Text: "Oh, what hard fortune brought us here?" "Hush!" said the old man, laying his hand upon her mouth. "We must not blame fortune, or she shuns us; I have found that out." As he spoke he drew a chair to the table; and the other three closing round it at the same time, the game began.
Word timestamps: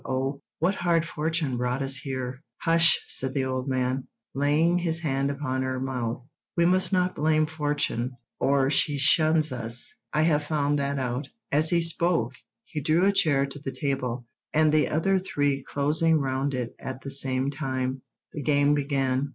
"Oh, 0.03 0.41
what 0.57 0.73
hard 0.73 1.05
fortune 1.05 1.57
brought 1.57 1.83
us 1.83 1.95
here?" 1.95 2.41
"Hush!" 2.57 2.99
said 3.07 3.35
the 3.35 3.45
old 3.45 3.69
man, 3.69 4.07
laying 4.33 4.79
his 4.79 4.99
hand 5.01 5.29
upon 5.29 5.61
her 5.61 5.79
mouth. 5.79 6.23
"We 6.57 6.65
must 6.65 6.91
not 6.91 7.13
blame 7.13 7.45
fortune, 7.45 8.17
or 8.39 8.71
she 8.71 8.97
shuns 8.97 9.51
us; 9.51 9.93
I 10.11 10.23
have 10.23 10.43
found 10.43 10.79
that 10.79 10.97
out." 10.97 11.29
As 11.51 11.69
he 11.69 11.81
spoke 11.81 12.33
he 12.65 12.81
drew 12.81 13.05
a 13.05 13.13
chair 13.13 13.45
to 13.45 13.59
the 13.59 13.71
table; 13.71 14.25
and 14.55 14.71
the 14.71 14.87
other 14.87 15.19
three 15.19 15.61
closing 15.67 16.19
round 16.19 16.55
it 16.55 16.75
at 16.79 17.01
the 17.01 17.11
same 17.11 17.51
time, 17.51 18.01
the 18.33 18.41
game 18.41 18.73
began. 18.73 19.29